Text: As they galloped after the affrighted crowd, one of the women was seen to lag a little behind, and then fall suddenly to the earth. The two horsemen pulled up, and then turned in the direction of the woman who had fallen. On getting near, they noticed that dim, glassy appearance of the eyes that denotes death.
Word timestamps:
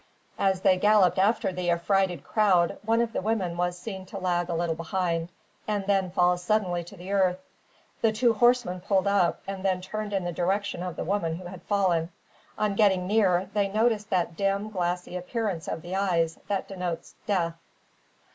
As 0.39 0.61
they 0.61 0.77
galloped 0.79 1.19
after 1.19 1.51
the 1.53 1.69
affrighted 1.69 2.23
crowd, 2.23 2.79
one 2.83 3.01
of 3.01 3.13
the 3.13 3.21
women 3.21 3.55
was 3.55 3.77
seen 3.77 4.03
to 4.07 4.17
lag 4.17 4.49
a 4.49 4.55
little 4.55 4.73
behind, 4.73 5.29
and 5.67 5.85
then 5.85 6.09
fall 6.09 6.37
suddenly 6.39 6.83
to 6.85 6.97
the 6.97 7.11
earth. 7.11 7.37
The 8.01 8.11
two 8.11 8.33
horsemen 8.33 8.81
pulled 8.81 9.05
up, 9.05 9.41
and 9.45 9.63
then 9.63 9.79
turned 9.79 10.11
in 10.13 10.23
the 10.23 10.31
direction 10.31 10.81
of 10.81 10.95
the 10.95 11.03
woman 11.03 11.35
who 11.35 11.45
had 11.45 11.61
fallen. 11.61 12.11
On 12.57 12.73
getting 12.73 13.05
near, 13.05 13.51
they 13.53 13.67
noticed 13.67 14.09
that 14.09 14.35
dim, 14.35 14.71
glassy 14.71 15.15
appearance 15.15 15.67
of 15.67 15.83
the 15.83 15.95
eyes 15.95 16.39
that 16.47 16.67
denotes 16.67 17.13
death. 17.27 17.53